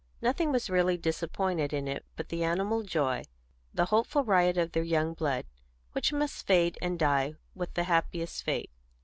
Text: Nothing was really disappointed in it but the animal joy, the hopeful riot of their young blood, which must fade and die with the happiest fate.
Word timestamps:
Nothing 0.19 0.51
was 0.51 0.67
really 0.67 0.97
disappointed 0.97 1.73
in 1.73 1.87
it 1.87 2.03
but 2.15 2.29
the 2.29 2.43
animal 2.43 2.81
joy, 2.81 3.21
the 3.71 3.85
hopeful 3.93 4.23
riot 4.23 4.57
of 4.57 4.71
their 4.71 4.81
young 4.81 5.13
blood, 5.13 5.45
which 5.91 6.11
must 6.11 6.47
fade 6.47 6.75
and 6.81 6.97
die 6.97 7.35
with 7.53 7.75
the 7.75 7.83
happiest 7.83 8.41
fate. 8.41 8.71